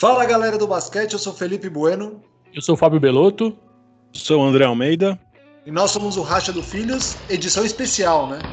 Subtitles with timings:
[0.00, 2.22] Fala galera do basquete, eu sou Felipe Bueno.
[2.54, 3.58] Eu sou o Fábio Belotto.
[4.12, 5.18] Sou o André Almeida.
[5.66, 8.46] E nós somos o Racha do Filhos, edição especial, né?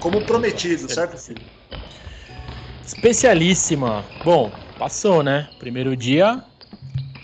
[0.00, 1.42] Como prometido, certo, filho?
[2.82, 4.06] Especialíssima.
[4.24, 5.50] Bom, passou, né?
[5.58, 6.42] Primeiro dia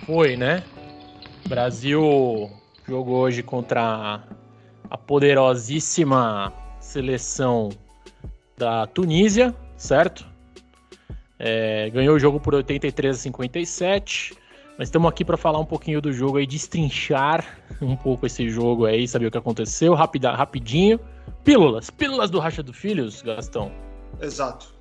[0.05, 0.63] foi, né?
[1.47, 2.51] Brasil
[2.87, 4.29] jogou hoje contra
[4.91, 7.71] a poderosíssima seleção
[8.59, 10.38] da Tunísia, certo?
[11.39, 14.35] É, ganhou o jogo por 83 a 57.
[14.79, 17.45] Mas estamos aqui para falar um pouquinho do jogo aí, destrinchar
[17.83, 21.01] um pouco esse jogo aí, saber o que aconteceu, rapida, rapidinho.
[21.43, 23.73] Pílulas, pílulas do Racha do Filhos, Gastão.
[24.21, 24.75] Exato.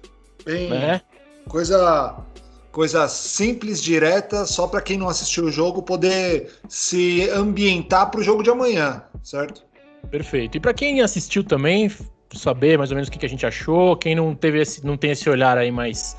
[0.45, 1.01] Bem, né?
[1.47, 2.23] coisa
[2.71, 8.23] coisa simples, direta, só para quem não assistiu o jogo poder se ambientar para o
[8.23, 9.63] jogo de amanhã, certo?
[10.11, 10.57] Perfeito.
[10.57, 11.91] E para quem assistiu também,
[12.35, 14.95] saber mais ou menos o que, que a gente achou, quem não teve esse, não
[14.95, 16.15] tem esse olhar aí mais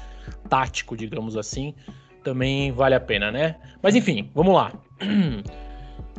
[0.48, 1.75] tático, digamos assim,
[2.23, 3.57] também vale a pena, né?
[3.83, 4.73] Mas enfim, vamos lá.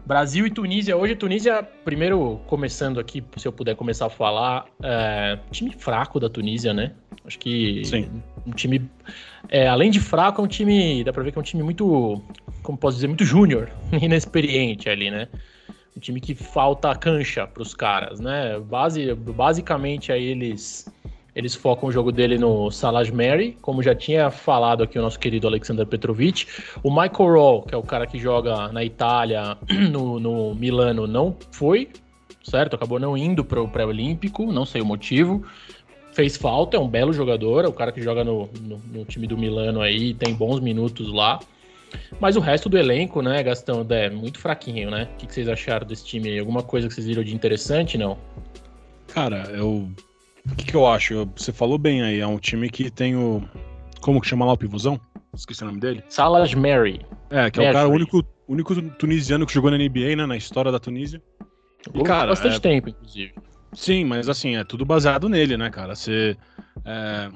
[0.10, 0.98] Brasil e Tunísia.
[0.98, 6.27] Hoje, Tunísia, primeiro começando aqui, se eu puder começar a falar, é, time fraco da
[6.27, 6.94] Tunísia, né?
[7.24, 8.10] Acho que Sim.
[8.48, 8.90] um time,
[9.49, 12.24] é, além de fraco, é um time, dá pra ver que é um time muito,
[12.64, 13.70] como posso dizer, muito júnior,
[14.02, 15.27] inexperiente ali, né?
[15.96, 18.60] Um time que falta cancha pros caras, né?
[18.60, 20.91] Base, basicamente, aí eles
[21.35, 25.20] eles focam o jogo dele no Salah Mary, como já tinha falado aqui o nosso
[25.20, 26.48] querido Alexander Petrovic.
[26.84, 29.58] O Michael Roll, que é o cara que joga na Itália,
[29.91, 31.90] no, no Milano, não foi,
[32.44, 32.76] certo?
[32.76, 35.46] Acabou não indo para o pré-olímpico, não sei o motivo.
[36.12, 39.27] Fez falta, é um belo jogador, é o cara que joga no, no, no time
[39.27, 41.40] do Milano aí, tem bons minutos lá.
[42.20, 45.08] Mas o resto do elenco, né, Gastão, é muito fraquinho, né?
[45.14, 46.40] O que, vocês acharam desse time aí?
[46.40, 48.18] Alguma coisa que vocês viram de interessante, não?
[49.08, 49.90] Cara, eu
[50.45, 51.27] o que, que, eu acho?
[51.35, 53.43] Você falou bem aí, é um time que tem o.
[54.01, 54.99] Como que chama lá o pivôzão?
[55.34, 56.04] Esqueci o nome dele.
[56.09, 57.05] Salas Mary.
[57.29, 60.26] É, que é o cara único, único tunisiano que jogou na NBA, né?
[60.26, 61.21] Na história da Tunísia.
[61.93, 62.59] E, cara, bastante é...
[62.59, 63.34] tempo, inclusive.
[63.73, 65.96] Sim, mas assim, é tudo baseado nele, né, cara?
[65.96, 66.36] Você.
[66.85, 67.30] É...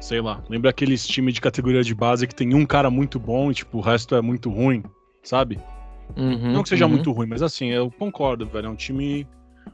[0.00, 3.50] Sei lá, lembra aqueles times de categoria de base que tem um cara muito bom
[3.50, 4.82] e, tipo, o resto é muito ruim,
[5.22, 5.58] sabe?
[6.16, 6.92] Uhum, Não que seja uhum.
[6.92, 8.66] muito ruim, mas assim, eu concordo, velho.
[8.66, 9.26] É um time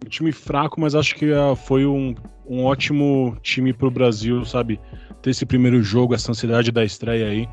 [0.04, 2.14] um time fraco, mas acho que uh, foi um,
[2.46, 4.80] um ótimo time pro Brasil, sabe?
[5.22, 7.48] Ter esse primeiro jogo, essa ansiedade da estreia aí.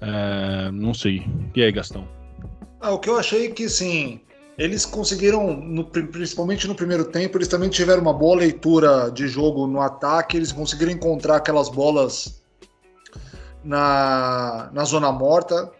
[0.00, 1.24] É, não sei.
[1.54, 2.06] E aí, Gastão?
[2.80, 4.20] Ah, o que eu achei que, sim,
[4.58, 9.66] eles conseguiram, no, principalmente no primeiro tempo, eles também tiveram uma boa leitura de jogo
[9.66, 12.42] no ataque, eles conseguiram encontrar aquelas bolas
[13.62, 15.70] na, na zona morta,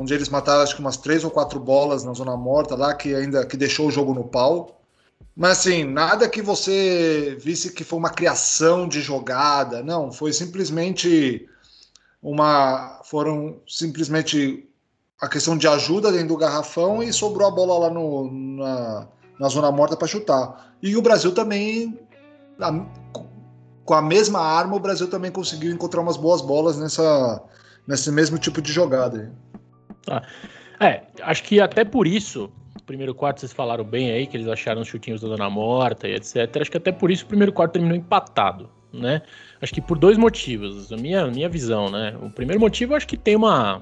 [0.00, 3.14] onde eles mataram acho que umas três ou quatro bolas na zona morta lá, que
[3.14, 4.80] ainda que deixou o jogo no pau.
[5.36, 11.48] Mas assim, nada que você visse que foi uma criação de jogada, não, foi simplesmente
[12.22, 13.00] uma.
[13.04, 14.68] Foram simplesmente
[15.20, 19.08] a questão de ajuda dentro do garrafão e sobrou a bola lá no, na,
[19.40, 20.74] na zona morta para chutar.
[20.82, 21.98] E o Brasil também,
[22.60, 22.86] a,
[23.84, 27.42] com a mesma arma, o Brasil também conseguiu encontrar umas boas bolas nessa,
[27.86, 29.32] nesse mesmo tipo de jogada.
[30.04, 30.22] Tá.
[30.80, 32.52] É, acho que até por isso
[32.82, 36.14] primeiro quarto vocês falaram bem aí, que eles acharam os chutinhos da Dona Morta e
[36.14, 36.60] etc.
[36.60, 39.22] Acho que até por isso o primeiro quarto terminou empatado, né?
[39.60, 42.16] Acho que por dois motivos, a minha, minha visão, né?
[42.22, 43.80] O primeiro motivo, acho que tem uma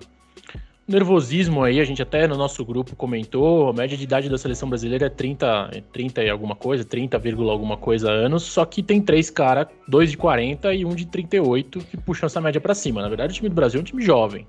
[0.87, 4.69] nervosismo aí, a gente até no nosso grupo comentou, a média de idade da seleção
[4.69, 9.31] brasileira é 30, 30 e alguma coisa, 30, alguma coisa anos, só que tem três
[9.31, 13.01] caras, dois de 40 e um de 38 que puxam essa média para cima.
[13.01, 14.47] Na verdade, o time do Brasil é um time jovem,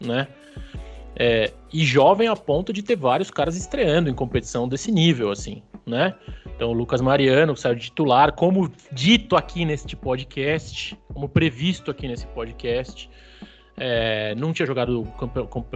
[0.00, 0.28] né?
[1.18, 5.62] É, e jovem a ponto de ter vários caras estreando em competição desse nível, assim,
[5.86, 6.14] né?
[6.54, 11.90] Então, o Lucas Mariano, que saiu de titular, como dito aqui neste podcast, como previsto
[11.90, 13.08] aqui nesse podcast,
[13.78, 15.06] é, não tinha jogado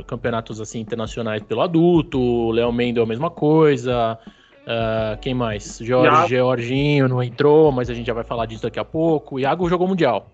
[0.06, 4.18] campeonatos assim internacionais pelo adulto, o Léo Mendel a mesma coisa,
[4.62, 5.78] uh, quem mais?
[5.82, 9.68] Jorge, Georginho não entrou, mas a gente já vai falar disso daqui a pouco, Iago
[9.68, 10.30] jogou Mundial.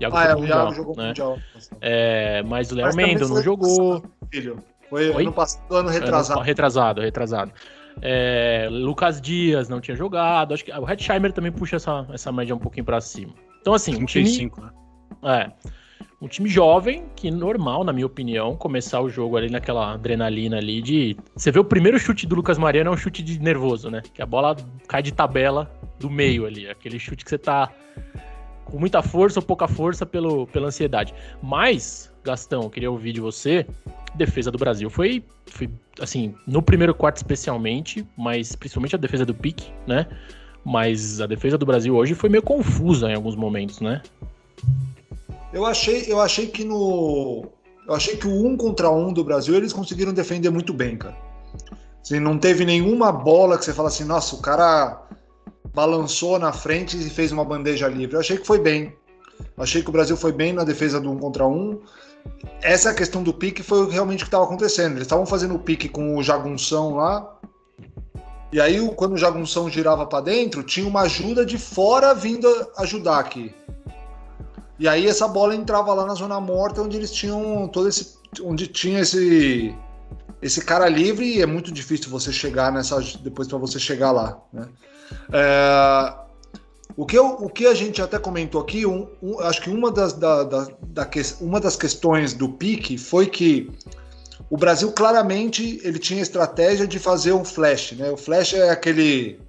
[0.00, 1.08] Iago ah, é, o Iago jogou né?
[1.08, 1.38] Mundial.
[1.80, 4.02] É, mas o Léo Mendel não jogou.
[4.30, 4.62] Filho.
[4.88, 5.22] Foi Oi?
[5.22, 6.40] ano passado, ano retrasado.
[6.40, 7.52] Ano, retrasado, retrasado.
[8.00, 10.54] É, Lucas Dias não tinha jogado.
[10.54, 13.34] Acho que o Hetzheimer também puxa essa, essa média um pouquinho para cima.
[13.60, 14.50] Então, assim, um time.
[15.22, 15.50] Né?
[15.54, 15.72] É.
[16.20, 20.82] Um time jovem, que normal, na minha opinião, começar o jogo ali naquela adrenalina ali
[20.82, 21.16] de.
[21.36, 24.02] Você vê o primeiro chute do Lucas Mariano é um chute de nervoso, né?
[24.14, 24.56] Que a bola
[24.88, 25.70] cai de tabela
[26.00, 26.68] do meio ali.
[26.68, 27.70] Aquele chute que você tá
[28.70, 31.14] com muita força ou pouca força pelo, pela ansiedade.
[31.42, 33.66] Mas, Gastão, eu queria ouvir de você.
[34.14, 35.68] Defesa do Brasil foi, foi,
[36.00, 40.06] assim, no primeiro quarto especialmente, mas principalmente a defesa do pique, né?
[40.64, 44.02] Mas a defesa do Brasil hoje foi meio confusa em alguns momentos, né?
[45.52, 47.46] Eu achei, eu achei que no
[47.86, 51.16] eu achei que o um contra um do Brasil eles conseguiram defender muito bem, cara.
[52.02, 55.07] Assim, não teve nenhuma bola que você fala assim, nossa, o cara
[55.74, 58.16] balançou na frente e fez uma bandeja livre.
[58.16, 58.94] Eu achei que foi bem.
[59.56, 61.80] Eu achei que o Brasil foi bem na defesa do um contra um.
[62.60, 64.92] Essa questão do pique foi realmente o que estava acontecendo.
[64.92, 67.38] Eles estavam fazendo o pique com o jagunção lá.
[68.52, 72.48] E aí, quando o jagunção girava para dentro, tinha uma ajuda de fora vindo
[72.78, 73.54] ajudar aqui.
[74.78, 78.66] E aí essa bola entrava lá na zona morta, onde eles tinham todo esse, onde
[78.66, 79.74] tinha esse
[80.40, 84.40] esse cara livre e é muito difícil você chegar nessa depois para você chegar lá,
[84.52, 84.68] né?
[85.32, 86.14] É,
[86.96, 89.90] o, que eu, o que a gente até comentou aqui, um, um, acho que uma
[89.90, 91.08] das, da, da, da,
[91.40, 93.70] uma das questões do pique foi que
[94.50, 98.10] o Brasil claramente ele tinha estratégia de fazer um flash, né?
[98.10, 99.40] O flash é aquele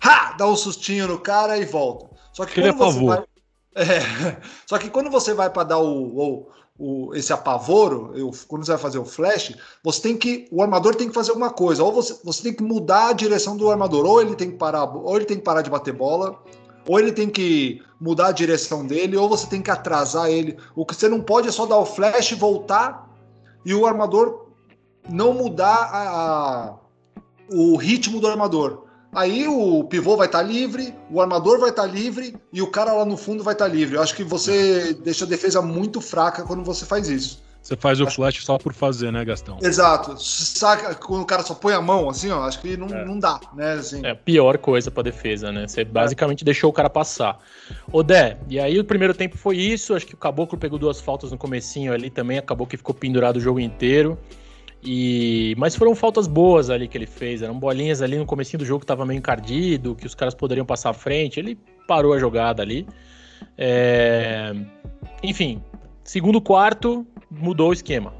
[0.00, 2.06] ha, dá um sustinho no cara e volta.
[2.32, 3.24] Só que quando você vai,
[3.76, 4.36] é,
[4.66, 6.46] só que quando você vai para dar o, o
[6.78, 10.46] o, esse apavoro, eu, quando você vai fazer o flash, você tem que.
[10.50, 11.82] O armador tem que fazer alguma coisa.
[11.82, 14.04] Ou você, você tem que mudar a direção do armador.
[14.04, 16.38] Ou ele tem que parar, ou ele tem que parar de bater bola,
[16.86, 20.56] ou ele tem que mudar a direção dele, ou você tem que atrasar ele.
[20.74, 23.10] O que você não pode é só dar o flash, voltar
[23.64, 24.46] e o armador
[25.08, 26.74] não mudar a, a,
[27.50, 28.85] o ritmo do armador.
[29.16, 32.70] Aí o pivô vai estar tá livre, o armador vai estar tá livre e o
[32.70, 33.96] cara lá no fundo vai estar tá livre.
[33.96, 37.42] Eu acho que você deixa a defesa muito fraca quando você faz isso.
[37.62, 39.58] Você faz o flash só por fazer, né, Gastão?
[39.62, 40.22] Exato.
[40.22, 43.04] Saca quando o cara só põe a mão, assim, ó, acho que não, é.
[43.06, 43.72] não dá, né?
[43.72, 44.04] Assim.
[44.04, 45.66] É a pior coisa pra defesa, né?
[45.66, 46.44] Você basicamente é.
[46.44, 47.38] deixou o cara passar.
[47.90, 51.32] Odé, e aí o primeiro tempo foi isso, acho que o Caboclo pegou duas faltas
[51.32, 54.16] no comecinho ali também, acabou que ficou pendurado o jogo inteiro.
[54.88, 58.64] E mas foram faltas boas ali que ele fez, eram bolinhas ali no comecinho do
[58.64, 62.20] jogo que tava meio encardido, que os caras poderiam passar à frente, ele parou a
[62.20, 62.86] jogada ali.
[63.58, 64.52] É...
[65.24, 65.60] Enfim,
[66.04, 68.14] segundo quarto mudou o esquema.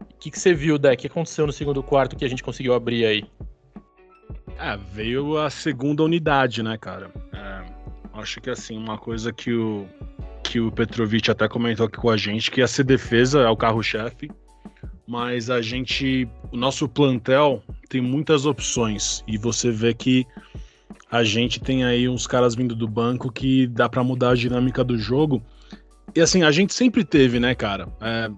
[0.00, 0.94] O que, que você viu, Deck?
[0.94, 3.24] O que aconteceu no segundo quarto que a gente conseguiu abrir aí?
[4.56, 7.10] É, veio a segunda unidade, né, cara?
[7.32, 7.64] É,
[8.20, 9.88] acho que assim, uma coisa que o,
[10.44, 14.30] que o Petrovic até comentou aqui com a gente, que ser defesa, é o carro-chefe
[15.06, 20.26] mas a gente, o nosso plantel tem muitas opções e você vê que
[21.10, 24.82] a gente tem aí uns caras vindo do banco que dá para mudar a dinâmica
[24.82, 25.42] do jogo.
[26.14, 27.88] E assim, a gente sempre teve, né, cara?
[28.00, 28.30] É,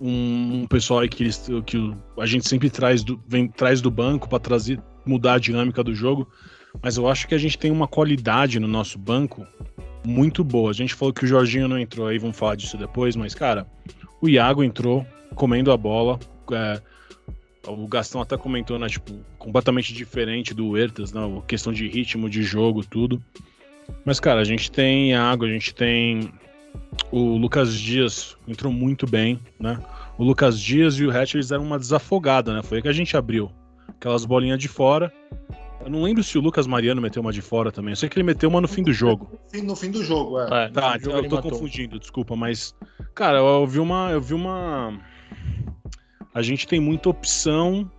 [0.00, 1.28] um, um, pessoal aí que,
[1.64, 5.82] que a gente sempre traz do, vem, traz do banco para trazer mudar a dinâmica
[5.82, 6.28] do jogo.
[6.82, 9.46] Mas eu acho que a gente tem uma qualidade no nosso banco
[10.04, 10.70] muito boa.
[10.70, 13.66] A gente falou que o Jorginho não entrou aí, vamos falar disso depois, mas, cara,
[14.20, 15.06] o Iago entrou,
[15.36, 16.18] comendo a bola.
[16.50, 16.80] É,
[17.68, 18.88] o Gastão até comentou, né?
[18.88, 21.20] Tipo, completamente diferente do Huertas, né?
[21.46, 23.22] Questão de ritmo de jogo, tudo.
[24.04, 26.32] Mas, cara, a gente tem água, a gente tem
[27.10, 29.78] o Lucas Dias, entrou muito bem, né?
[30.18, 32.62] O Lucas Dias e o Hatch, eles deram uma desafogada, né?
[32.62, 33.50] Foi aí que a gente abriu.
[33.88, 35.12] Aquelas bolinhas de fora.
[35.80, 37.92] Eu não lembro se o Lucas Mariano meteu uma de fora também.
[37.92, 39.38] Eu sei que ele meteu uma no fim do jogo.
[39.62, 40.64] No fim do jogo, é.
[40.64, 41.52] é tá, então eu tô matou.
[41.52, 42.74] confundindo, desculpa, mas.
[43.14, 44.10] Cara, eu vi uma.
[44.10, 44.98] Eu vi uma
[46.36, 47.90] a gente tem muita opção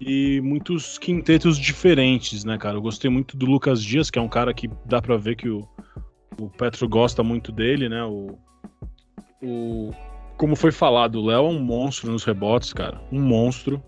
[0.00, 2.76] e muitos quintetos diferentes, né, cara?
[2.76, 5.48] Eu gostei muito do Lucas Dias, que é um cara que dá para ver que
[5.48, 5.68] o,
[6.40, 8.04] o Petro gosta muito dele, né?
[8.04, 8.38] O,
[9.42, 9.90] o,
[10.36, 13.02] como foi falado, o Léo é um monstro nos rebotes, cara.
[13.10, 13.82] Um monstro.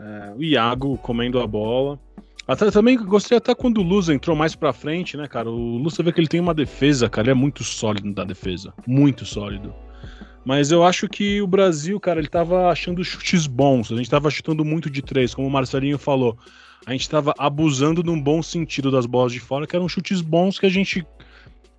[0.00, 2.00] É, o Iago comendo a bola.
[2.48, 5.48] Até, também gostei até quando o Luz entrou mais pra frente, né, cara?
[5.48, 7.26] O Luz, você vê que ele tem uma defesa, cara.
[7.26, 8.74] Ele é muito sólido na defesa.
[8.84, 9.72] Muito sólido.
[10.44, 13.92] Mas eu acho que o Brasil, cara, ele tava achando chutes bons.
[13.92, 16.36] A gente tava chutando muito de três, como o Marcelinho falou.
[16.84, 20.58] A gente tava abusando num bom sentido das bolas de fora, que eram chutes bons
[20.58, 21.06] que a gente,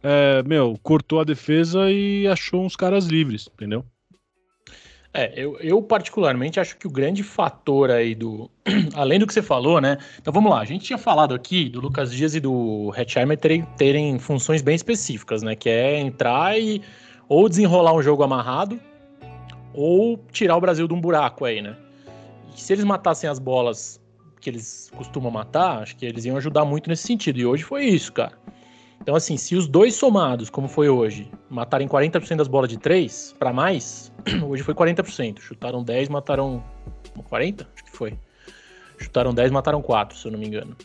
[0.01, 3.85] é, meu, cortou a defesa e achou uns caras livres, entendeu?
[5.15, 8.49] É, eu, eu, particularmente acho que o grande fator aí do.
[8.95, 9.99] Além do que você falou, né?
[10.19, 13.61] Então vamos lá, a gente tinha falado aqui do Lucas Dias e do Hetzheimer terem,
[13.77, 15.55] terem funções bem específicas, né?
[15.55, 16.81] Que é entrar e
[17.27, 18.79] ou desenrolar um jogo amarrado,
[19.73, 21.75] ou tirar o Brasil de um buraco aí, né?
[22.55, 23.99] E se eles matassem as bolas
[24.39, 27.39] que eles costumam matar, acho que eles iam ajudar muito nesse sentido.
[27.39, 28.33] E hoje foi isso, cara.
[29.01, 33.35] Então, assim, se os dois somados, como foi hoje, matarem 40% das bolas de 3
[33.37, 34.11] para mais,
[34.47, 35.39] hoje foi 40%.
[35.39, 36.63] Chutaram 10, mataram
[37.27, 37.67] 40?
[37.73, 38.17] Acho que foi.
[38.97, 40.75] Chutaram 10, mataram 4, se eu não me engano.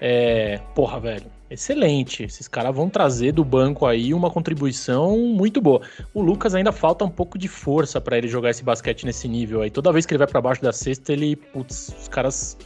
[0.00, 2.24] É, porra, velho, excelente.
[2.24, 5.80] Esses caras vão trazer do banco aí uma contribuição muito boa.
[6.12, 9.62] O Lucas ainda falta um pouco de força para ele jogar esse basquete nesse nível
[9.62, 9.70] aí.
[9.70, 12.56] Toda vez que ele vai para baixo da cesta, ele, putz, os caras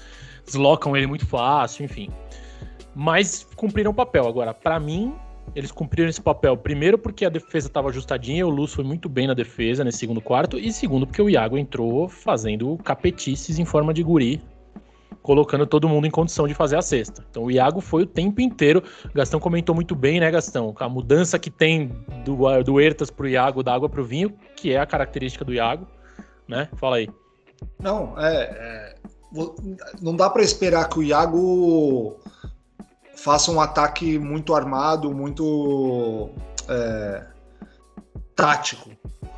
[0.44, 2.10] deslocam ele muito fácil, enfim.
[2.94, 4.26] Mas cumpriram o papel.
[4.26, 5.14] Agora, para mim,
[5.54, 6.56] eles cumpriram esse papel.
[6.56, 10.20] Primeiro, porque a defesa estava ajustadinha, o Luz foi muito bem na defesa nesse segundo
[10.20, 10.58] quarto.
[10.58, 14.40] E segundo, porque o Iago entrou fazendo capetices em forma de guri,
[15.28, 17.22] colocando todo mundo em condição de fazer a cesta.
[17.28, 18.82] Então o Iago foi o tempo inteiro.
[19.04, 20.74] O Gastão comentou muito bem, né, Gastão?
[20.80, 21.88] A mudança que tem
[22.24, 25.86] do, do Ertas pro Iago, da água pro vinho, que é a característica do Iago,
[26.48, 26.70] né?
[26.76, 27.10] Fala aí.
[27.78, 28.94] Não, é, é
[30.00, 32.16] não dá para esperar que o Iago
[33.14, 36.30] faça um ataque muito armado, muito
[36.70, 37.26] é,
[38.34, 38.88] tático.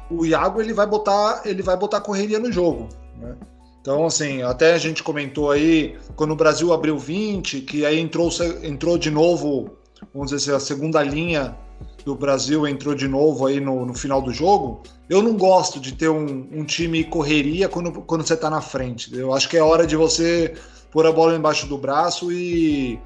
[0.09, 2.89] O Iago ele vai botar, ele vai botar correria no jogo.
[3.17, 3.35] Né?
[3.81, 8.31] Então, assim, até a gente comentou aí, quando o Brasil abriu 20, que aí entrou,
[8.63, 9.77] entrou de novo,
[10.13, 11.57] vamos dizer assim, a segunda linha
[12.05, 14.83] do Brasil entrou de novo aí no, no final do jogo.
[15.09, 19.17] Eu não gosto de ter um, um time correria quando, quando você está na frente.
[19.17, 20.55] Eu acho que é hora de você
[20.91, 22.99] pôr a bola embaixo do braço e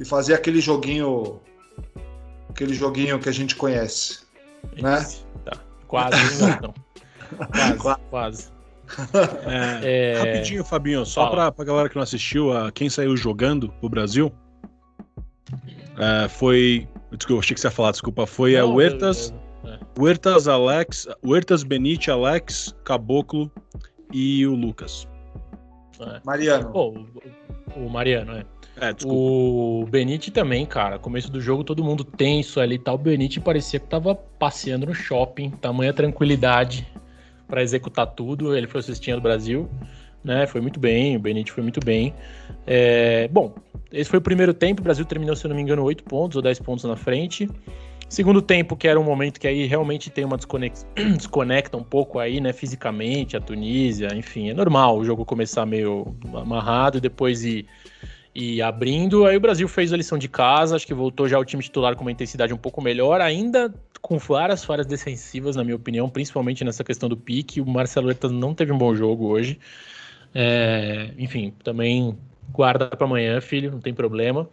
[0.00, 1.38] e fazer aquele joguinho
[2.48, 4.20] aquele joguinho que a gente conhece,
[4.80, 4.98] né?
[4.98, 5.24] Esse, né?
[5.44, 5.52] Tá.
[5.86, 6.16] Quase,
[6.62, 6.74] não.
[7.78, 8.48] quase, quase.
[9.46, 10.18] É, é...
[10.18, 14.32] Rapidinho, Fabinho, só para pra galera que não assistiu, a quem saiu jogando o Brasil
[16.00, 16.88] é, foi.
[17.12, 18.26] Desculpa, achei que você ia falar, desculpa.
[18.26, 19.78] Foi não, a Huertas, é.
[19.98, 23.50] Huertas, Alex, Huertas, Benite, Alex, Caboclo
[24.12, 25.06] e o Lucas.
[26.00, 26.20] É.
[26.24, 26.70] Mariano.
[26.70, 26.94] Pô,
[27.76, 28.44] o, o Mariano, é.
[28.76, 30.98] É, o Benite também, cara.
[30.98, 32.94] Começo do jogo, todo mundo tenso ali e tal.
[32.94, 36.86] O Benite parecia que tava passeando no shopping, tamanha tranquilidade
[37.50, 38.56] para executar tudo.
[38.56, 39.68] Ele foi assistir do Brasil,
[40.24, 40.46] né?
[40.46, 42.14] Foi muito bem, o Benite foi muito bem.
[42.66, 43.54] É, bom,
[43.92, 44.80] esse foi o primeiro tempo.
[44.80, 47.48] O Brasil terminou, se eu não me engano, 8 pontos ou 10 pontos na frente.
[48.08, 50.86] Segundo tempo, que era um momento que aí realmente tem uma desconex...
[51.16, 56.16] desconecta um pouco aí, né, fisicamente, a Tunísia, enfim, é normal o jogo começar meio
[56.34, 57.66] amarrado e depois ir
[58.34, 59.26] e abrindo.
[59.26, 61.94] Aí o Brasil fez a lição de casa, acho que voltou já o time titular
[61.94, 66.64] com uma intensidade um pouco melhor, ainda com várias falhas defensivas, na minha opinião, principalmente
[66.64, 67.60] nessa questão do pique.
[67.60, 69.58] O Marcelo Huertas não teve um bom jogo hoje.
[70.34, 72.16] É, enfim, também
[72.52, 74.48] guarda para amanhã, filho, não tem problema.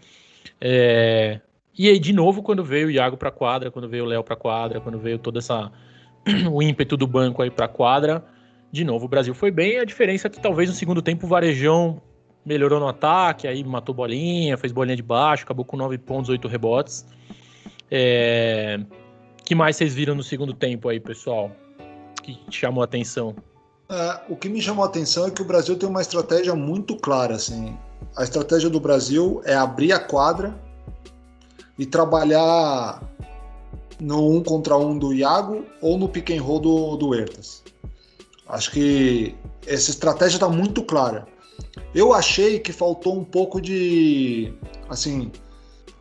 [0.59, 1.39] É,
[1.77, 4.35] e aí, de novo, quando veio o Iago para quadra, quando veio o Léo para
[4.35, 5.71] quadra, quando veio toda essa
[6.51, 8.25] o ímpeto do banco aí para quadra,
[8.71, 9.79] de novo o Brasil foi bem.
[9.79, 12.01] A diferença é que talvez no segundo tempo o Varejão
[12.43, 16.47] melhorou no ataque, aí matou bolinha, fez bolinha de baixo, acabou com 9 pontos, 8
[16.47, 17.05] rebotes.
[17.91, 18.79] É...
[19.47, 21.49] que mais vocês viram no segundo tempo aí, pessoal?
[22.21, 23.33] Que chamou a atenção?
[23.87, 26.97] É, o que me chamou a atenção é que o Brasil tem uma estratégia muito
[26.97, 27.77] clara, assim.
[28.17, 30.53] A estratégia do Brasil é abrir a quadra
[31.79, 33.01] e trabalhar
[34.01, 37.63] no um contra um do Iago ou no pick and roll do, do Ertas.
[38.49, 39.33] Acho que
[39.65, 41.25] essa estratégia está muito clara.
[41.95, 44.53] Eu achei que faltou um pouco de,
[44.89, 45.31] assim,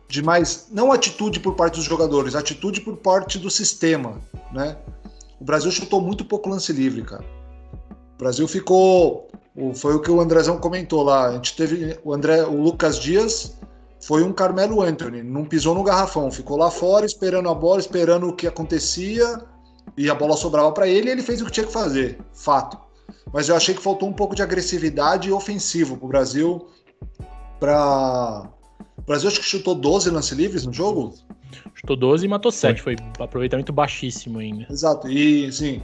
[0.07, 4.21] de mais, não atitude por parte dos jogadores, atitude por parte do sistema,
[4.51, 4.77] né?
[5.39, 7.23] O Brasil chutou muito pouco lance livre, cara.
[8.15, 9.27] O Brasil ficou,
[9.75, 11.27] foi o que o Andrezão comentou lá.
[11.27, 13.55] A gente teve o André, o Lucas Dias
[14.01, 18.27] foi um Carmelo Anthony, não pisou no garrafão, ficou lá fora esperando a bola, esperando
[18.27, 19.41] o que acontecia
[19.95, 22.87] e a bola sobrava para ele e ele fez o que tinha que fazer, fato
[23.31, 26.67] mas eu achei que faltou um pouco de agressividade ofensivo para o Brasil.
[27.59, 28.49] Para
[29.07, 31.13] Brasil acho que chutou 12 lance livres no jogo.
[31.73, 34.67] Chutou 12 e matou 7, foi aproveitamento baixíssimo ainda.
[34.69, 35.81] Exato, e sim,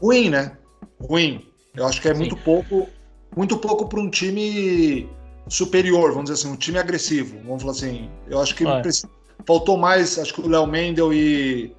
[0.00, 0.56] ruim, né?
[1.00, 1.46] Ruim.
[1.74, 2.18] Eu acho que é sim.
[2.18, 2.86] muito pouco,
[3.34, 5.08] muito pouco para um time
[5.48, 7.38] superior, vamos dizer assim, um time agressivo.
[7.44, 8.10] Vamos falar assim.
[8.28, 9.44] Eu acho que ah, é.
[9.46, 11.74] faltou mais, acho que o Léo Mendel e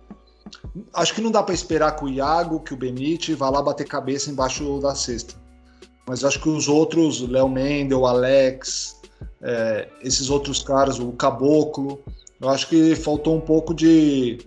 [0.94, 3.88] Acho que não dá para esperar que o Iago, que o Benite vá lá bater
[3.88, 5.36] cabeça embaixo da cesta.
[6.08, 9.00] Mas acho que os outros, Léo Mendel, o Alex,
[9.42, 12.01] é, esses outros caras, o Caboclo,
[12.39, 14.46] eu acho que faltou um pouco de,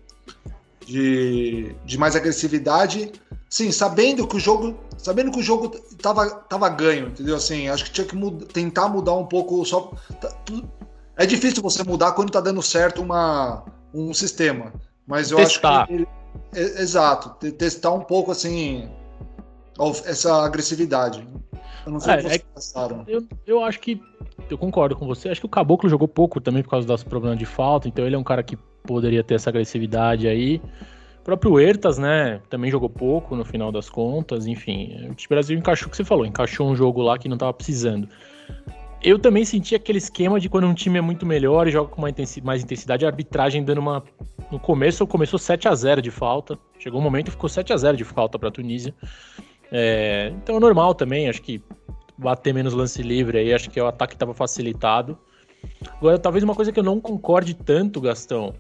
[0.87, 3.13] de, de mais agressividade.
[3.49, 5.71] Sim, sabendo que o jogo, sabendo que o jogo
[6.03, 7.37] tava, tava ganho, entendeu?
[7.37, 9.93] Assim, acho que tinha que mud tentar mudar um pouco só.
[10.21, 10.35] Tá,
[11.17, 13.65] é difícil você mudar quando tá dando certo uma,
[13.95, 14.73] um sistema.
[15.07, 15.83] Mas eu testar.
[15.83, 16.07] acho que.
[16.55, 18.91] Exato, testar um pouco assim
[20.05, 21.27] essa agressividade.
[21.87, 23.05] Eu não sei é, é, passaram.
[23.07, 24.01] Eu, eu acho que.
[24.51, 25.29] Eu concordo com você.
[25.29, 28.17] Acho que o Caboclo jogou pouco também por causa dos problemas de falta, então ele
[28.17, 30.61] é um cara que poderia ter essa agressividade aí.
[31.21, 35.11] O próprio Ertas, né, também jogou pouco no final das contas, enfim.
[35.11, 38.09] O Brasil encaixou o que você falou, encaixou um jogo lá que não estava precisando
[39.07, 42.01] eu também senti aquele esquema de quando um time é muito melhor e joga com
[42.01, 44.03] mais intensidade, a arbitragem dando uma.
[44.51, 46.59] No começo começou 7 a 0 de falta.
[46.79, 48.93] Chegou um momento e ficou 7 a 0 de falta para a Tunísia.
[49.71, 51.61] É, então é normal também, acho que
[52.17, 55.19] bater menos lance livre aí, acho que o ataque estava facilitado.
[55.99, 58.55] Agora, talvez uma coisa que eu não concorde tanto, Gastão,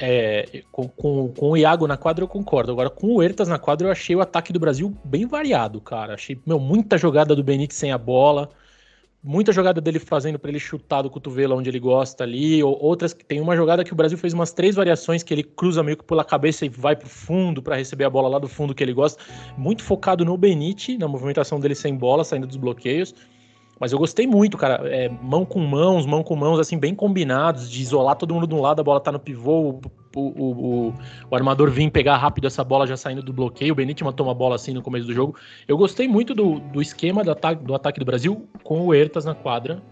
[0.00, 2.72] é, com, com, com, o Iago na quadra eu concordo.
[2.72, 6.14] Agora, com o Ertas na quadra, eu achei o ataque do Brasil bem variado, cara.
[6.14, 8.50] Achei, meu, muita jogada do Benítez sem a bola,
[9.22, 13.12] muita jogada dele fazendo para ele chutar do cotovelo onde ele gosta ali, ou outras
[13.12, 15.96] que tem uma jogada que o Brasil fez umas três variações que ele cruza meio
[15.96, 18.82] que pela cabeça e vai pro fundo para receber a bola lá do fundo que
[18.82, 19.22] ele gosta.
[19.58, 23.14] Muito focado no Benítez, na movimentação dele sem bola, saindo dos bloqueios.
[23.78, 24.86] Mas eu gostei muito, cara.
[24.88, 28.54] É, mão com mãos, mão com mãos, assim, bem combinados, de isolar todo mundo de
[28.54, 29.80] um lado, a bola tá no pivô,
[30.14, 30.94] o, o,
[31.30, 33.72] o, armador vir pegar rápido essa bola já saindo do bloqueio.
[33.72, 35.36] O Benítez matou uma bola assim no começo do jogo.
[35.68, 39.24] Eu gostei muito do, do esquema do ataque, do ataque do Brasil com o Ertas
[39.24, 39.82] na quadra.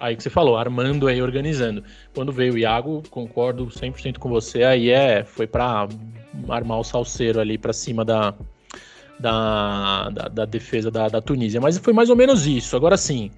[0.00, 1.82] Aí que você falou, armando aí, organizando.
[2.14, 5.88] Quando veio o Iago, concordo 100% com você, aí é, foi para
[6.48, 8.32] armar o salseiro ali para cima da,
[9.18, 11.60] da, da, da defesa da, da Tunísia.
[11.60, 12.76] Mas foi mais ou menos isso.
[12.76, 13.30] Agora sim,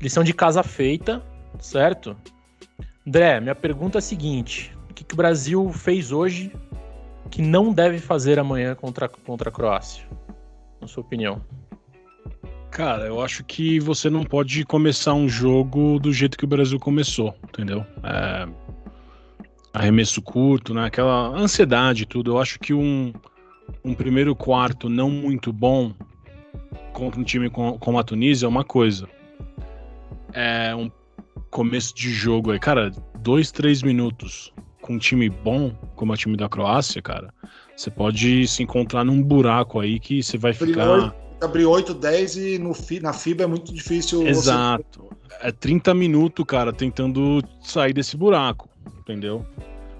[0.00, 1.22] lição de casa feita,
[1.58, 2.14] certo?
[3.06, 6.52] André, minha pergunta é a seguinte: o que, que o Brasil fez hoje
[7.30, 10.04] que não deve fazer amanhã contra, contra a Croácia?
[10.80, 11.42] Na sua opinião.
[12.70, 16.78] Cara, eu acho que você não pode começar um jogo do jeito que o Brasil
[16.78, 17.84] começou, entendeu?
[18.02, 18.48] É,
[19.72, 20.86] arremesso curto, né?
[20.86, 22.32] Aquela ansiedade e tudo.
[22.32, 23.12] Eu acho que um,
[23.84, 25.92] um primeiro quarto não muito bom
[26.92, 29.08] contra um time como a Tunísia é uma coisa.
[30.32, 30.88] É um
[31.50, 36.18] começo de jogo aí, cara, dois, três minutos com um time bom, como é o
[36.18, 37.32] time da Croácia, cara,
[37.76, 41.14] você pode se encontrar num buraco aí que você vai ficar.
[41.40, 44.26] Abrir 8, 10 e no, na FIBA é muito difícil.
[44.26, 45.08] Exato.
[45.08, 45.48] Você...
[45.48, 49.46] É 30 minutos, cara, tentando sair desse buraco, entendeu?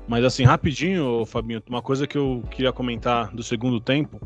[0.06, 4.20] Mas assim, rapidinho, Fabinho, uma coisa que eu queria comentar do segundo tempo.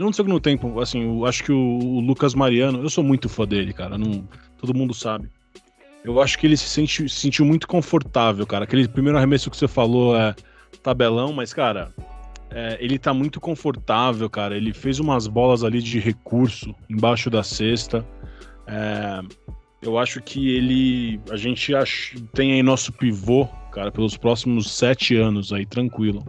[0.00, 3.28] Não do segundo tempo, assim, eu acho que o, o Lucas Mariano, eu sou muito
[3.28, 3.96] fã dele, cara.
[3.96, 4.26] Não,
[4.58, 5.30] todo mundo sabe.
[6.06, 8.64] Eu acho que ele se, se sentiu muito confortável, cara.
[8.64, 10.34] Aquele primeiro arremesso que você falou é
[10.80, 11.92] tabelão, mas, cara,
[12.50, 14.56] é, ele tá muito confortável, cara.
[14.56, 18.06] Ele fez umas bolas ali de recurso embaixo da cesta.
[18.68, 19.20] É,
[19.82, 21.20] eu acho que ele.
[21.28, 26.24] A gente ach, tem aí nosso pivô cara, pelos próximos sete anos aí, tranquilo,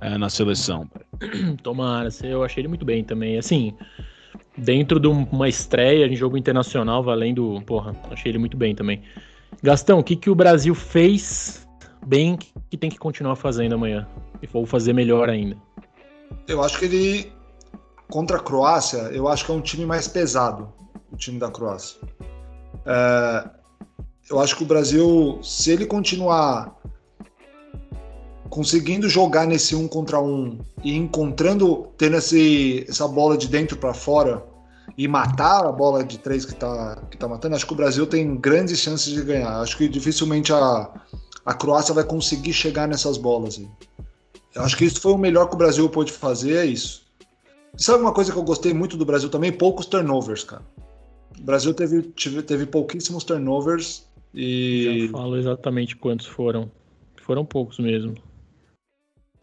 [0.00, 0.90] é, na seleção.
[1.62, 3.38] Tomara, eu achei ele muito bem também.
[3.38, 3.72] Assim,
[4.56, 7.62] dentro de uma estreia em jogo internacional, valendo.
[7.66, 9.02] Porra, achei ele muito bem também.
[9.62, 11.66] Gastão, o que, que o Brasil fez
[12.06, 12.38] bem
[12.70, 14.06] que tem que continuar fazendo amanhã?
[14.42, 15.56] E for fazer melhor ainda?
[16.46, 17.32] Eu acho que ele.
[18.10, 20.70] Contra a Croácia, eu acho que é um time mais pesado,
[21.10, 21.98] o time da Croácia.
[22.84, 23.48] É,
[24.30, 26.76] eu acho que o Brasil, se ele continuar
[28.54, 33.92] conseguindo jogar nesse um contra um e encontrando, tendo esse, essa bola de dentro para
[33.92, 34.44] fora
[34.96, 38.06] e matar a bola de três que tá, que tá matando, acho que o Brasil
[38.06, 39.60] tem grandes chances de ganhar.
[39.60, 40.88] Acho que dificilmente a,
[41.44, 43.60] a Croácia vai conseguir chegar nessas bolas.
[44.54, 47.02] Eu acho que isso foi o melhor que o Brasil pôde fazer, é isso.
[47.76, 49.50] sabe uma coisa que eu gostei muito do Brasil também?
[49.50, 50.62] Poucos turnovers, cara.
[51.36, 55.08] O Brasil teve, teve, teve pouquíssimos turnovers e.
[55.08, 56.70] Já falo exatamente quantos foram.
[57.16, 58.14] Foram poucos mesmo.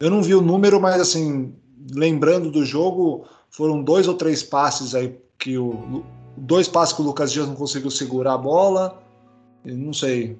[0.02, 1.54] Eu não vi o número, mas assim,
[1.94, 6.04] lembrando do jogo, foram dois ou três passes aí que o.
[6.36, 9.00] Dois passes que o Lucas Dias não conseguiu segurar a bola.
[9.64, 10.36] Não sei.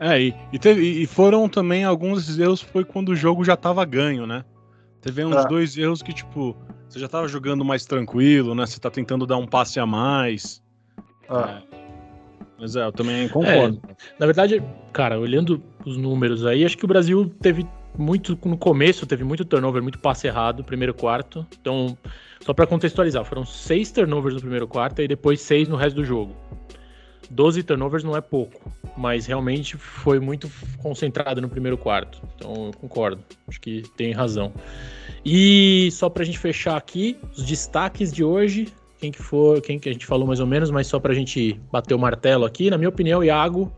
[0.00, 3.84] É, e, e, teve, e foram também alguns erros foi quando o jogo já tava
[3.84, 4.42] ganho, né?
[5.02, 5.46] Teve uns é.
[5.46, 6.56] dois erros que, tipo,
[6.88, 8.64] você já tava jogando mais tranquilo, né?
[8.64, 10.62] Você tá tentando dar um passe a mais.
[11.28, 11.34] É.
[11.34, 11.62] É,
[12.58, 13.82] mas é, eu também concordo.
[13.86, 14.62] É, na verdade,
[14.94, 17.66] cara, olhando os números aí, acho que o Brasil teve
[17.98, 21.46] muito no começo, teve muito turnover, muito passe errado, primeiro quarto.
[21.60, 21.98] Então,
[22.40, 26.04] só para contextualizar, foram seis turnovers no primeiro quarto e depois seis no resto do
[26.04, 26.34] jogo.
[27.30, 32.22] Doze turnovers não é pouco, mas realmente foi muito concentrado no primeiro quarto.
[32.36, 33.22] Então, eu concordo.
[33.46, 34.52] Acho que tem razão.
[35.24, 39.88] E só pra gente fechar aqui, os destaques de hoje, quem que for, quem que
[39.88, 42.70] a gente falou mais ou menos, mas só para a gente bater o martelo aqui,
[42.70, 43.70] na minha opinião, Iago,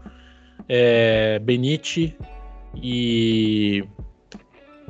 [0.68, 2.16] é, Benite
[2.76, 3.85] e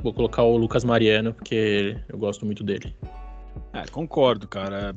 [0.01, 2.95] vou colocar o Lucas Mariano, porque eu gosto muito dele.
[3.73, 4.95] É, concordo, cara.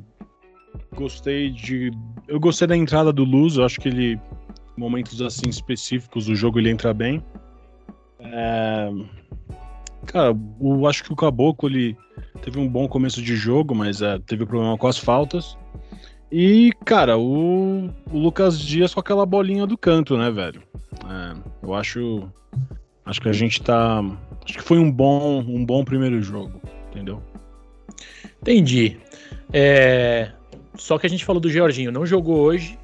[0.95, 1.91] Gostei de.
[2.27, 4.19] Eu gostei da entrada do Luz, eu acho que ele.
[4.77, 7.23] Momentos assim específicos do jogo ele entra bem.
[8.19, 8.91] É...
[10.05, 11.97] Cara, eu acho que o Caboclo ele
[12.41, 15.57] teve um bom começo de jogo, mas é, teve problema com as faltas.
[16.31, 20.61] E, cara, o, o, Lucas Dias com aquela bolinha do canto, né, velho?
[21.05, 22.29] É, eu acho.
[23.05, 24.03] Acho que a gente tá.
[24.43, 27.21] Acho que foi um bom, um bom primeiro jogo, entendeu?
[28.41, 28.97] Entendi.
[29.53, 30.31] É,
[30.75, 32.77] só que a gente falou do Georginho, não jogou hoje,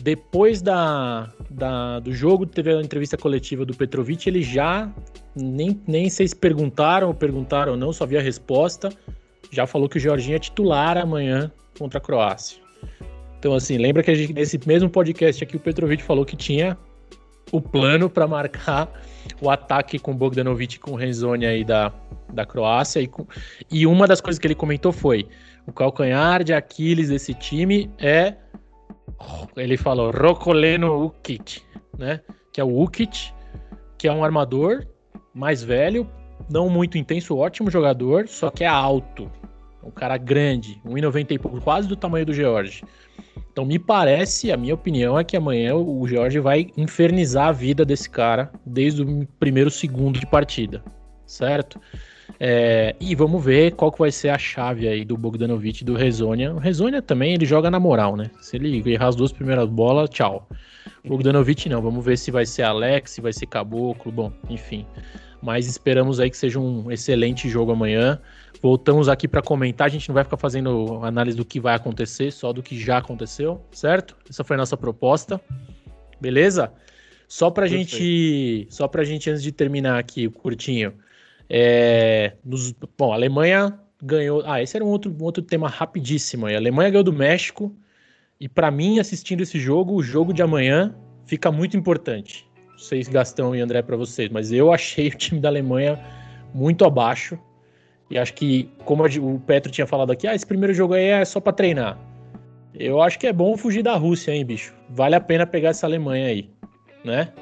[0.00, 4.90] depois da, da, do jogo, teve a entrevista coletiva do Petrovic, ele já,
[5.34, 8.90] nem, nem sei se perguntaram ou perguntaram ou não, só vi a resposta,
[9.50, 12.58] já falou que o Jorginho é titular amanhã contra a Croácia.
[13.38, 16.78] Então, assim, lembra que a gente, nesse mesmo podcast aqui, o Petrovic falou que tinha
[17.52, 18.90] o plano para marcar
[19.40, 21.92] o ataque com Bogdanovic e com Renzoni aí da,
[22.32, 23.00] da Croácia.
[23.00, 23.26] E, com,
[23.70, 25.28] e uma das coisas que ele comentou foi:
[25.66, 28.34] o calcanhar de Aquiles desse time é.
[29.56, 31.62] Ele falou Rokoleno Ukic,
[31.96, 32.20] né?
[32.52, 33.32] Que é o Ukic,
[33.96, 34.84] que é um armador
[35.32, 36.08] mais velho,
[36.50, 39.30] não muito intenso, ótimo jogador, só que é alto.
[39.82, 42.84] Um cara grande, 1,90 e pouco, quase do tamanho do George.
[43.52, 47.84] Então me parece, a minha opinião é que amanhã o Jorge vai infernizar a vida
[47.84, 50.82] desse cara desde o primeiro segundo de partida,
[51.26, 51.80] certo?
[52.40, 55.94] É, e vamos ver qual que vai ser a chave aí do Bogdanovic e do
[55.94, 56.52] Rezonia.
[56.52, 58.30] O Rezonia também ele joga na moral, né?
[58.40, 60.48] Se ele errar as duas primeiras bolas, tchau.
[61.04, 64.86] O Bogdanovic não, vamos ver se vai ser Alex, se vai ser Caboclo, bom, enfim.
[65.42, 68.20] Mas esperamos aí que seja um excelente jogo amanhã.
[68.62, 69.88] Voltamos aqui para comentar.
[69.88, 72.98] A gente não vai ficar fazendo análise do que vai acontecer, só do que já
[72.98, 74.16] aconteceu, certo?
[74.30, 75.40] Essa foi a nossa proposta.
[76.20, 76.72] Beleza?
[77.26, 77.90] Só pra Perfeito.
[77.90, 80.92] gente, só pra gente antes de terminar aqui o curtinho.
[81.50, 84.42] É, nos, bom, a Alemanha ganhou.
[84.46, 86.46] Ah, esse era um outro, um outro tema rapidíssimo.
[86.46, 87.74] A Alemanha ganhou do México.
[88.38, 90.94] E para mim, assistindo esse jogo, o jogo de amanhã
[91.26, 92.46] fica muito importante.
[92.82, 95.98] Sei se Gastão e André para vocês, mas eu achei o time da Alemanha
[96.52, 97.38] muito abaixo.
[98.10, 101.24] E acho que, como o Petro tinha falado aqui, ah, esse primeiro jogo aí é
[101.24, 101.98] só para treinar.
[102.74, 104.74] Eu acho que é bom fugir da Rússia, hein, bicho?
[104.90, 106.50] Vale a pena pegar essa Alemanha aí,
[107.04, 107.32] né?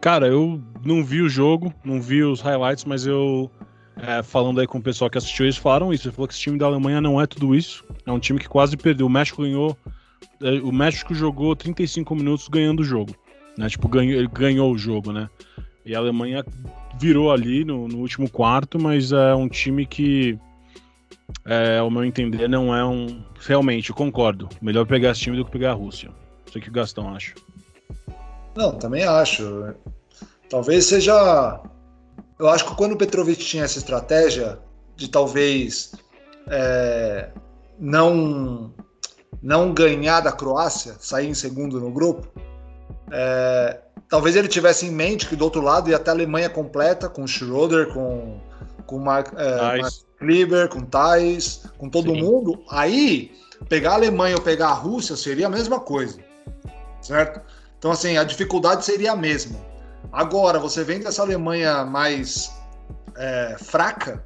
[0.00, 3.50] Cara, eu não vi o jogo, não vi os highlights, mas eu,
[3.96, 6.08] é, falando aí com o pessoal que assistiu, eles falaram isso.
[6.08, 7.84] Ele falou que esse time da Alemanha não é tudo isso.
[8.04, 9.06] É um time que quase perdeu.
[9.06, 9.76] O México ganhou.
[10.42, 13.14] É, o México jogou 35 minutos ganhando o jogo.
[13.58, 13.68] Né?
[13.68, 15.28] Tipo, ganhou, ele ganhou o jogo, né?
[15.84, 16.44] E a Alemanha
[16.96, 20.38] virou ali no, no último quarto, mas é um time que,
[21.44, 23.20] é, ao meu entender, não é um.
[23.40, 24.48] Realmente, eu concordo.
[24.62, 26.08] Melhor pegar esse time do que pegar a Rússia.
[26.08, 27.34] Não sei o que o Gastão acha.
[28.54, 29.74] Não, também acho.
[30.48, 31.60] Talvez seja.
[32.38, 34.60] Eu acho que quando o Petrovic tinha essa estratégia
[34.94, 35.94] de talvez
[36.46, 37.30] é,
[37.76, 38.72] não
[39.42, 42.28] não ganhar da Croácia, sair em segundo no grupo,
[43.10, 47.08] é, talvez ele tivesse em mente que do outro lado ia até a Alemanha completa,
[47.08, 48.40] com Schroeder, com,
[48.86, 52.22] com Mark, é, Mark Kleber, com Thais, com todo Sim.
[52.22, 52.62] mundo.
[52.70, 53.32] Aí,
[53.68, 56.18] pegar a Alemanha ou pegar a Rússia seria a mesma coisa,
[57.00, 57.40] certo?
[57.78, 59.58] Então, assim, a dificuldade seria a mesma.
[60.12, 62.52] Agora, você vendo essa Alemanha mais
[63.16, 64.24] é, fraca,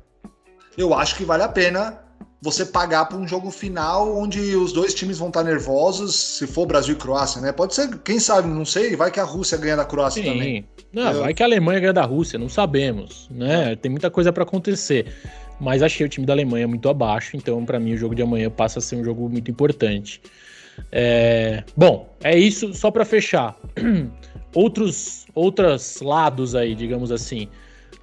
[0.77, 2.02] eu acho que vale a pena
[2.43, 6.67] você pagar para um jogo final onde os dois times vão estar nervosos, se for
[6.67, 7.53] Brasil e Croácia, né?
[7.53, 10.33] Pode ser, quem sabe, não sei, vai que a Rússia ganha da Croácia Sim.
[10.33, 10.69] também.
[10.93, 11.21] Não, Eu...
[11.21, 13.77] vai que a Alemanha ganha da Rússia, não sabemos, né?
[13.77, 15.07] Tem muita coisa para acontecer.
[15.61, 18.51] Mas achei o time da Alemanha muito abaixo, então para mim o jogo de amanhã
[18.51, 20.21] passa a ser um jogo muito importante.
[20.91, 21.63] É...
[21.77, 23.57] Bom, é isso, só para fechar.
[24.55, 27.49] Outros, outros lados aí, digamos assim.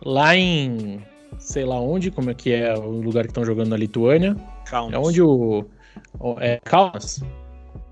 [0.04, 1.00] Lá em
[1.38, 4.36] sei lá onde, como é que é o lugar que estão jogando na Lituânia.
[4.66, 4.94] Kaunas.
[4.94, 5.66] É onde o.
[6.40, 7.24] É Kaunas?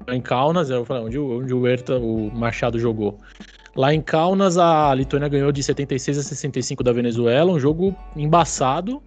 [0.07, 3.19] Em Kaunas, eu falei, onde, onde o Herta, o Machado jogou.
[3.75, 9.03] Lá em Kaunas, a Lituânia ganhou de 76 a 65 da Venezuela, um jogo embaçado,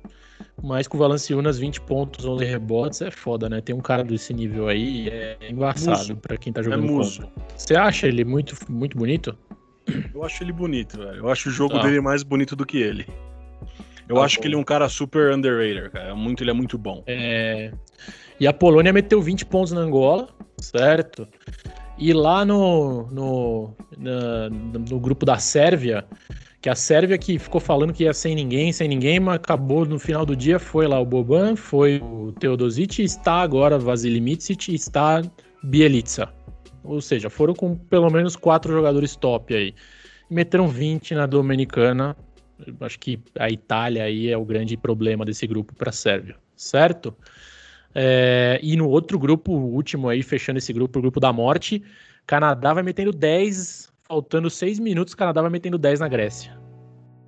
[0.62, 3.60] mas com o Valanciunas 20 pontos, 11 rebotes, é foda, né?
[3.60, 7.28] Tem um cara desse nível aí, é embaçado para quem tá jogando é contra.
[7.56, 9.36] Você acha ele muito, muito bonito?
[10.14, 11.16] Eu acho ele bonito, velho.
[11.16, 11.82] Eu acho o jogo tá.
[11.82, 13.06] dele mais bonito do que ele.
[14.10, 14.42] Eu tá acho bom.
[14.42, 16.08] que ele é um cara super underrated, cara.
[16.08, 17.02] É muito, ele é muito bom.
[17.06, 17.72] É...
[18.40, 21.28] E a Polônia meteu 20 pontos na Angola, certo?
[21.96, 26.04] E lá no, no, na, no grupo da Sérvia,
[26.60, 29.98] que a Sérvia que ficou falando que ia sem ninguém, sem ninguém, mas acabou no
[29.98, 34.74] final do dia, foi lá o Boban, foi o Teodosic, está agora Vasily Mitsic e
[34.74, 35.22] está
[35.62, 36.32] Bielica.
[36.82, 39.74] Ou seja, foram com pelo menos quatro jogadores top aí.
[40.30, 42.16] Meteram 20 na Dominicana,
[42.80, 47.14] acho que a Itália aí é o grande problema desse grupo para a Sérvia, certo?
[47.94, 51.82] É, e no outro grupo, o último aí, fechando esse grupo, o grupo da morte,
[52.26, 56.56] Canadá vai metendo 10, faltando 6 minutos, Canadá vai metendo 10 na Grécia.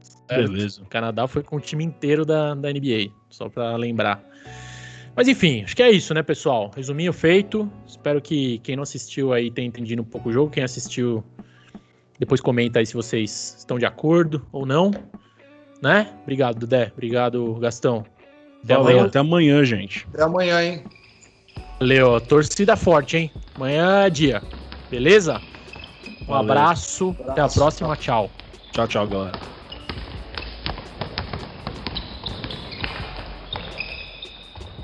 [0.01, 0.53] Certo?
[0.53, 0.83] Beleza.
[0.83, 4.23] O Canadá foi com o time inteiro da, da NBA, só para lembrar.
[5.15, 6.71] Mas enfim, acho que é isso, né, pessoal?
[6.75, 7.71] Resuminho feito.
[7.87, 10.51] Espero que quem não assistiu aí tenha entendido um pouco o jogo.
[10.51, 11.23] Quem assistiu,
[12.23, 14.93] depois comenta aí se vocês estão de acordo ou não
[15.83, 16.07] né?
[16.23, 16.93] Obrigado, Dudé.
[16.93, 18.07] Obrigado, Gastão.
[18.63, 19.07] Até amanhã.
[19.07, 20.07] Até amanhã, gente.
[20.15, 20.85] Até amanhã, hein?
[21.81, 22.21] Valeu.
[22.21, 23.33] Torcida forte, hein?
[23.57, 24.41] Amanhã é dia.
[24.89, 25.41] Beleza?
[26.29, 28.31] Um abraço, abraço, até a próxima, tchau.
[28.71, 29.62] Tchau, tchau, galera.